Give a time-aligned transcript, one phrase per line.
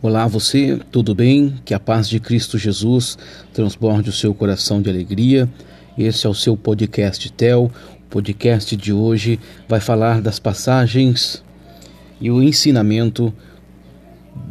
[0.00, 1.58] Olá, você, tudo bem?
[1.64, 3.18] Que a paz de Cristo Jesus
[3.52, 5.50] transborde o seu coração de alegria.
[5.98, 7.64] Esse é o seu podcast Tel.
[7.64, 11.42] O podcast de hoje vai falar das passagens
[12.20, 13.34] e o ensinamento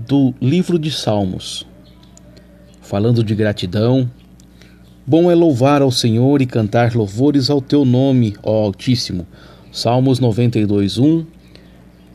[0.05, 1.65] do livro de Salmos.
[2.81, 4.11] Falando de gratidão,
[5.05, 9.25] bom é louvar ao Senhor e cantar louvores ao teu nome, ó Altíssimo.
[9.71, 11.36] Salmos 92, 1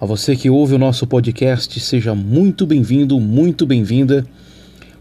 [0.02, 4.26] a você que ouve o nosso podcast, seja muito bem-vindo, muito bem-vinda.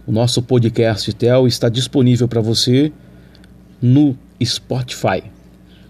[0.05, 2.93] O nosso podcast Tel está disponível para você
[3.81, 5.23] no Spotify,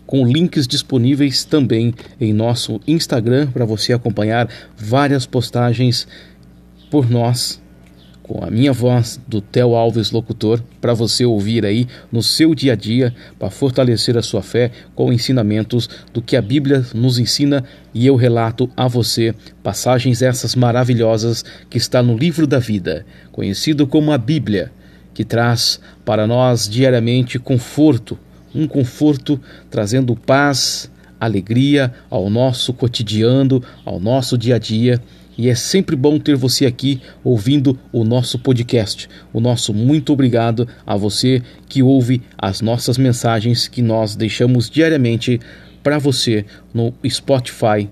[0.07, 6.07] com links disponíveis também em nosso Instagram para você acompanhar várias postagens
[6.89, 7.61] por nós
[8.31, 12.71] com a minha voz do Theo Alves Locutor para você ouvir aí no seu dia
[12.71, 17.61] a dia para fortalecer a sua fé com ensinamentos do que a Bíblia nos ensina.
[17.93, 23.85] E eu relato a você passagens essas maravilhosas que está no livro da vida, conhecido
[23.85, 24.71] como a Bíblia,
[25.13, 28.17] que traz para nós diariamente conforto,
[28.55, 35.01] um conforto trazendo paz, alegria ao nosso cotidiano, ao nosso dia a dia
[35.37, 39.09] e é sempre bom ter você aqui ouvindo o nosso podcast.
[39.33, 45.39] O nosso muito obrigado a você que ouve as nossas mensagens que nós deixamos diariamente
[45.81, 47.89] para você no Spotify.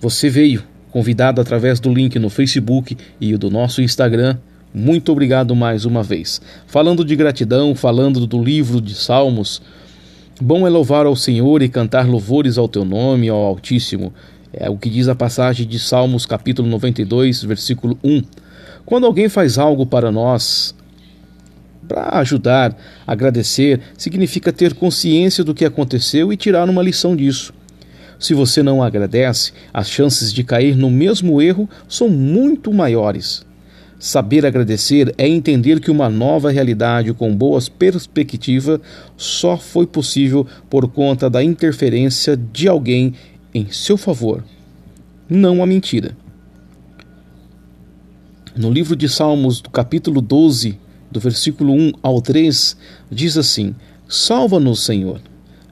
[0.00, 4.36] Você veio convidado através do link no Facebook e do nosso Instagram.
[4.72, 6.40] Muito obrigado mais uma vez.
[6.66, 9.62] Falando de gratidão, falando do livro de Salmos,
[10.40, 14.12] bom é louvar ao Senhor e cantar louvores ao teu nome, ao Altíssimo.
[14.56, 18.22] É o que diz a passagem de Salmos, capítulo 92, versículo 1.
[18.86, 20.74] Quando alguém faz algo para nós,
[21.88, 27.52] para ajudar, agradecer, significa ter consciência do que aconteceu e tirar uma lição disso.
[28.18, 33.44] Se você não agradece, as chances de cair no mesmo erro são muito maiores.
[33.98, 38.78] Saber agradecer é entender que uma nova realidade com boas perspectivas
[39.16, 43.14] só foi possível por conta da interferência de alguém
[43.54, 44.44] em seu favor,
[45.28, 46.16] não a mentira.
[48.56, 50.78] No livro de Salmos, do capítulo 12,
[51.10, 52.76] do versículo 1 ao 3,
[53.10, 53.74] diz assim:
[54.08, 55.20] Salva-nos, Senhor.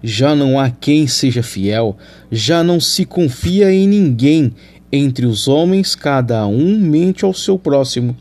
[0.02, 1.96] Já não há quem seja fiel,
[2.30, 4.52] já não se confia em ninguém.
[4.90, 8.16] Entre os homens, cada um mente ao seu próximo.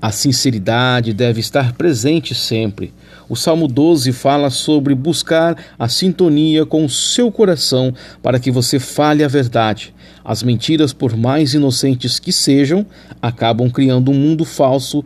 [0.00, 2.94] A sinceridade deve estar presente sempre.
[3.30, 8.80] O Salmo 12 fala sobre buscar a sintonia com o seu coração para que você
[8.80, 9.94] fale a verdade.
[10.24, 12.84] As mentiras, por mais inocentes que sejam,
[13.22, 15.04] acabam criando um mundo falso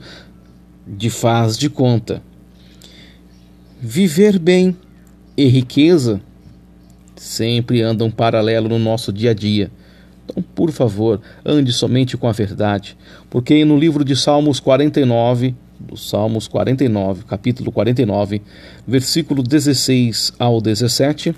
[0.89, 2.23] de faz de conta.
[3.79, 4.75] Viver bem
[5.37, 6.19] e riqueza
[7.17, 9.71] sempre andam paralelo no nosso dia a dia.
[10.25, 12.97] Então, por favor, ande somente com a verdade,
[13.29, 18.41] porque no livro de Salmos 49, do Salmos 49, capítulo 49,
[18.87, 21.35] versículo 16 ao 17,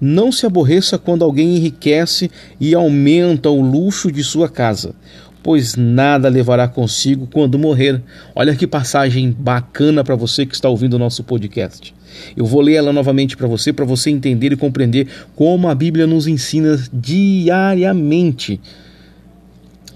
[0.00, 2.30] não se aborreça quando alguém enriquece
[2.60, 4.94] e aumenta o luxo de sua casa,
[5.42, 8.02] pois nada levará consigo quando morrer.
[8.34, 11.94] Olha que passagem bacana para você que está ouvindo o nosso podcast.
[12.36, 16.06] Eu vou ler ela novamente para você, para você entender e compreender como a Bíblia
[16.06, 18.60] nos ensina diariamente.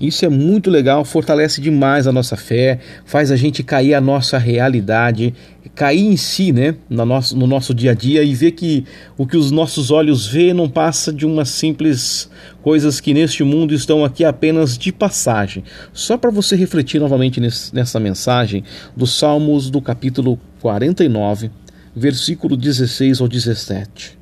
[0.01, 4.39] Isso é muito legal, fortalece demais a nossa fé, faz a gente cair a nossa
[4.39, 5.35] realidade,
[5.75, 8.85] cair em si, né, no nosso, no nosso dia a dia e ver que
[9.19, 12.31] o que os nossos olhos vê não passa de umas simples
[12.63, 15.65] coisas que neste mundo estão aqui apenas de passagem.
[15.93, 18.65] Só para você refletir novamente nesse, nessa mensagem
[18.97, 21.51] dos Salmos do capítulo 49,
[21.95, 24.20] versículo 16 ao 17.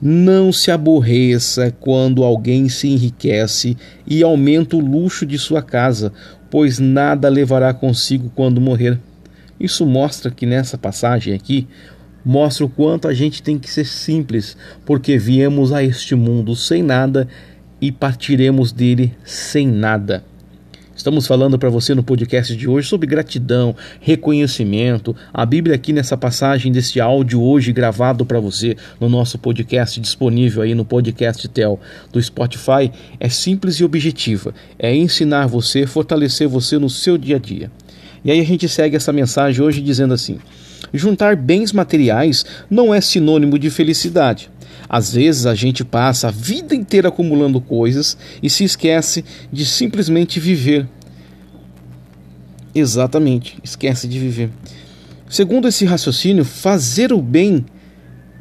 [0.00, 3.76] Não se aborreça quando alguém se enriquece
[4.06, 6.12] e aumenta o luxo de sua casa,
[6.48, 8.98] pois nada levará consigo quando morrer.
[9.58, 11.66] Isso mostra que nessa passagem aqui
[12.24, 14.56] mostra o quanto a gente tem que ser simples,
[14.86, 17.26] porque viemos a este mundo sem nada
[17.80, 20.24] e partiremos dele sem nada.
[20.98, 25.14] Estamos falando para você no podcast de hoje sobre gratidão, reconhecimento.
[25.32, 30.60] A Bíblia aqui nessa passagem deste áudio hoje gravado para você no nosso podcast disponível
[30.60, 31.78] aí no podcast Tel
[32.12, 32.90] do Spotify
[33.20, 34.52] é simples e objetiva.
[34.76, 37.70] É ensinar você, fortalecer você no seu dia a dia.
[38.24, 40.40] E aí a gente segue essa mensagem hoje dizendo assim:
[40.92, 44.50] juntar bens materiais não é sinônimo de felicidade.
[44.88, 50.40] Às vezes a gente passa a vida inteira acumulando coisas e se esquece de simplesmente
[50.40, 50.88] viver.
[52.74, 54.50] Exatamente, esquece de viver.
[55.28, 57.66] Segundo esse raciocínio, fazer o bem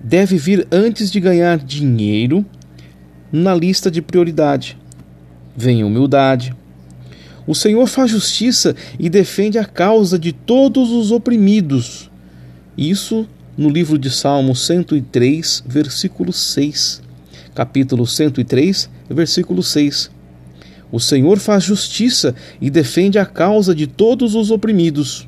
[0.02, 2.46] deve vir antes de ganhar dinheiro
[3.32, 4.78] na lista de prioridade.
[5.56, 6.56] Vem humildade.
[7.46, 12.10] O Senhor faz justiça e defende a causa de todos os oprimidos.
[12.78, 13.28] Isso
[13.58, 17.02] no livro de Salmos 103, versículo 6.
[17.56, 20.12] Capítulo 103, versículo 6.
[20.92, 25.28] O Senhor faz justiça e defende a causa de todos os oprimidos.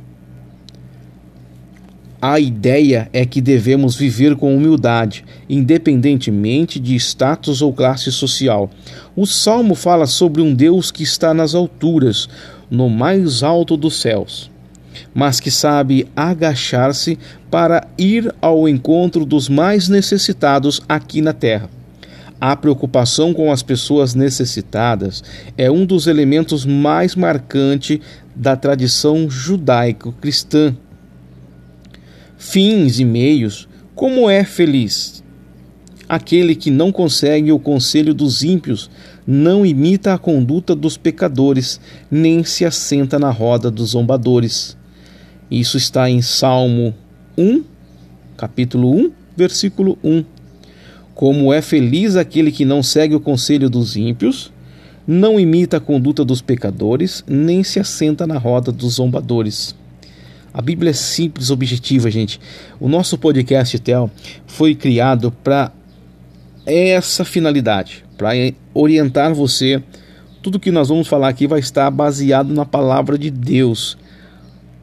[2.21, 8.69] A ideia é que devemos viver com humildade, independentemente de status ou classe social.
[9.15, 12.29] O salmo fala sobre um Deus que está nas alturas,
[12.69, 14.51] no mais alto dos céus,
[15.13, 17.17] mas que sabe agachar-se
[17.49, 21.69] para ir ao encontro dos mais necessitados aqui na terra.
[22.39, 25.23] A preocupação com as pessoas necessitadas
[25.57, 27.99] é um dos elementos mais marcantes
[28.35, 30.75] da tradição judaico-cristã
[32.39, 35.21] fins e meios, como é feliz.
[36.07, 38.89] Aquele que não consegue o conselho dos ímpios,
[39.27, 41.79] não imita a conduta dos pecadores,
[42.09, 44.75] nem se assenta na roda dos zombadores.
[45.51, 46.93] Isso está em Salmo
[47.35, 47.63] 1,
[48.37, 50.23] capítulo 1, versículo 1.
[51.15, 54.53] Como é feliz aquele que não segue o conselho dos ímpios,
[55.07, 59.75] não imita a conduta dos pecadores, nem se assenta na roda dos zombadores.
[60.53, 62.39] A Bíblia é simples, objetiva, gente.
[62.79, 64.11] O nosso podcast Tel
[64.45, 65.71] foi criado para
[66.63, 68.29] essa finalidade, para
[68.71, 69.81] orientar você.
[70.43, 73.97] Tudo que nós vamos falar aqui vai estar baseado na palavra de Deus.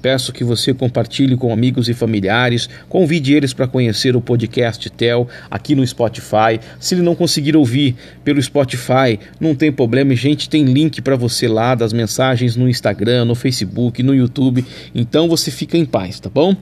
[0.00, 5.26] Peço que você compartilhe com amigos e familiares, convide eles para conhecer o podcast Tel
[5.50, 6.60] aqui no Spotify.
[6.78, 11.48] Se ele não conseguir ouvir pelo Spotify, não tem problema, gente, tem link para você
[11.48, 14.64] lá das mensagens no Instagram, no Facebook, no YouTube.
[14.94, 16.54] Então você fica em paz, tá bom?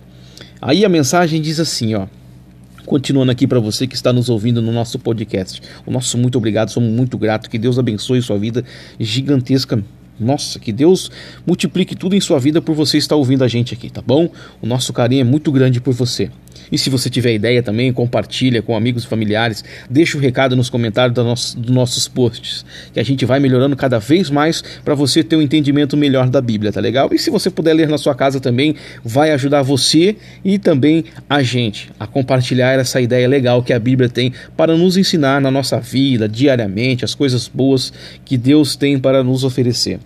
[0.60, 2.06] Aí a mensagem diz assim, ó:
[2.86, 5.60] Continuando aqui para você que está nos ouvindo no nosso podcast.
[5.84, 7.48] O nosso muito obrigado, somos muito gratos.
[7.48, 8.64] Que Deus abençoe sua vida
[8.98, 9.82] gigantesca
[10.18, 11.10] nossa, que Deus
[11.46, 14.30] multiplique tudo em sua vida por você estar ouvindo a gente aqui, tá bom?
[14.62, 16.30] O nosso carinho é muito grande por você.
[16.70, 20.56] E se você tiver ideia também, compartilha com amigos e familiares, deixa o um recado
[20.56, 24.62] nos comentários dos nossos, dos nossos posts, que a gente vai melhorando cada vez mais
[24.84, 27.08] para você ter um entendimento melhor da Bíblia, tá legal?
[27.12, 28.74] E se você puder ler na sua casa também,
[29.04, 34.08] vai ajudar você e também a gente a compartilhar essa ideia legal que a Bíblia
[34.08, 37.92] tem para nos ensinar na nossa vida, diariamente, as coisas boas
[38.24, 39.98] que Deus tem para nos oferecer.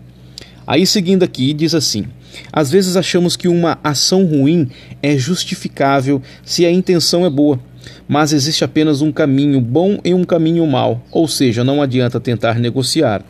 [0.66, 2.06] Aí seguindo aqui, diz assim:
[2.52, 4.68] às vezes achamos que uma ação ruim
[5.02, 7.60] é justificável se a intenção é boa,
[8.08, 12.58] mas existe apenas um caminho bom e um caminho mau, ou seja, não adianta tentar
[12.58, 13.24] negociar.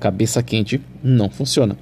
[0.00, 1.76] Cabeça quente não funciona.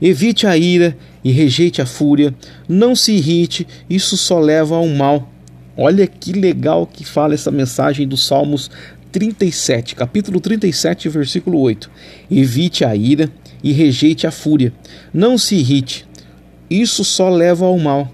[0.00, 2.32] Evite a ira e rejeite a fúria,
[2.68, 5.28] não se irrite, isso só leva ao mal.
[5.76, 8.70] Olha que legal que fala essa mensagem dos Salmos
[9.10, 11.90] 37, capítulo 37, versículo 8.
[12.30, 13.30] Evite a ira
[13.62, 14.72] e rejeite a fúria.
[15.12, 16.06] Não se irrite,
[16.70, 18.12] isso só leva ao mal.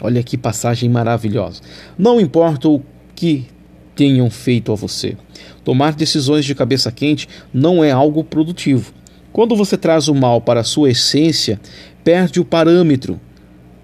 [0.00, 1.60] Olha que passagem maravilhosa.
[1.96, 2.82] Não importa o
[3.14, 3.46] que
[3.94, 5.16] tenham feito a você.
[5.64, 8.92] Tomar decisões de cabeça quente não é algo produtivo.
[9.32, 11.60] Quando você traz o mal para a sua essência,
[12.02, 13.20] perde o parâmetro.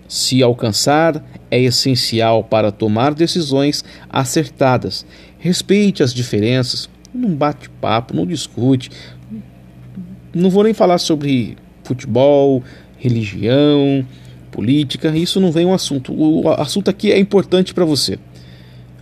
[0.09, 5.05] Se alcançar, é essencial para tomar decisões acertadas.
[5.39, 8.91] Respeite as diferenças, não bate papo, não discute,
[10.35, 12.63] não vou nem falar sobre futebol,
[12.99, 14.07] religião,
[14.51, 16.13] política, isso não vem um assunto.
[16.13, 18.19] O assunto aqui é importante para você.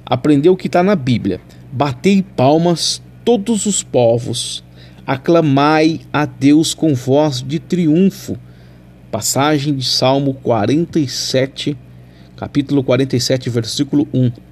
[0.04, 1.40] Aprender o que está na Bíblia.
[1.72, 4.64] Batei palmas todos os povos,
[5.06, 8.36] aclamai a Deus com voz de triunfo.
[9.10, 11.76] Passagem de Salmo 47,
[12.36, 14.51] capítulo 47, versículo 1.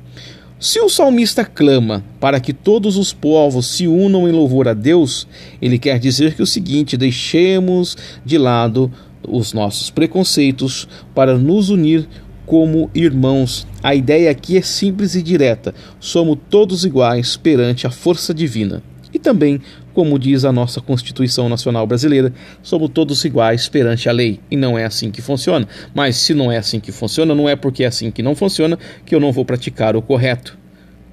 [0.61, 5.27] Se o salmista clama para que todos os povos se unam em louvor a Deus,
[5.61, 8.93] ele quer dizer que o seguinte: deixemos de lado
[9.27, 12.07] os nossos preconceitos para nos unir
[12.45, 13.67] como irmãos.
[13.83, 18.83] A ideia aqui é simples e direta: somos todos iguais perante a força divina.
[19.15, 22.33] E também, como diz a nossa Constituição Nacional Brasileira,
[22.63, 24.41] somos todos iguais perante a lei.
[24.51, 25.67] E não é assim que funciona.
[25.95, 28.79] Mas se não é assim que funciona, não é porque é assim que não funciona
[29.05, 30.59] que eu não vou praticar o correto.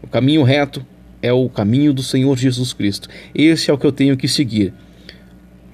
[0.01, 0.85] O caminho reto
[1.21, 3.09] é o caminho do Senhor Jesus Cristo.
[3.33, 4.73] Esse é o que eu tenho que seguir.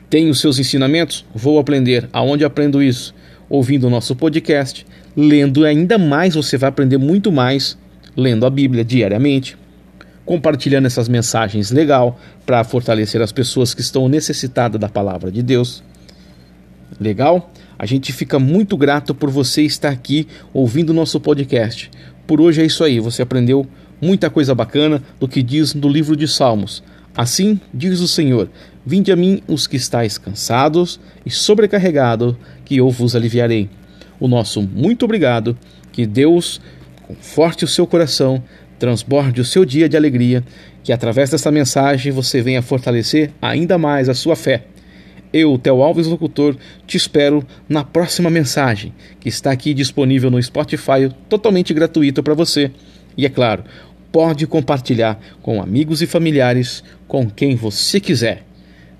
[0.10, 1.26] Tenho seus ensinamentos?
[1.34, 2.08] Vou aprender.
[2.14, 3.14] Aonde aprendo isso?
[3.50, 7.78] Ouvindo o nosso podcast, lendo ainda mais, você vai aprender muito mais
[8.16, 9.58] lendo a Bíblia diariamente
[10.26, 15.84] compartilhando essas mensagens legal para fortalecer as pessoas que estão necessitadas da palavra de Deus.
[17.00, 17.52] Legal?
[17.78, 21.90] A gente fica muito grato por você estar aqui ouvindo o nosso podcast.
[22.26, 23.68] Por hoje é isso aí, você aprendeu
[24.00, 26.84] muita coisa bacana do que diz no livro de Salmos.
[27.16, 28.50] Assim diz o Senhor:
[28.86, 33.70] Vinde a mim os que estáis cansados e sobrecarregados, que eu vos aliviarei.
[34.20, 35.58] O nosso muito obrigado,
[35.92, 36.62] que Deus
[37.08, 38.44] conforte o seu coração,
[38.80, 40.44] transborde o seu dia de alegria,
[40.84, 44.64] que através dessa mensagem você venha fortalecer ainda mais a sua fé.
[45.32, 51.10] Eu, Theo Alves Locutor, te espero na próxima mensagem, que está aqui disponível no Spotify,
[51.28, 52.72] totalmente gratuito para você.
[53.18, 53.64] E é claro,
[54.12, 58.44] pode compartilhar com amigos e familiares, com quem você quiser.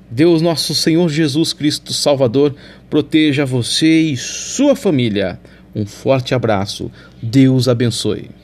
[0.10, 2.56] Deus, nosso Senhor Jesus Cristo Salvador,
[2.90, 5.40] proteja você e sua família.
[5.76, 6.92] Um forte abraço.
[7.22, 8.43] Deus abençoe.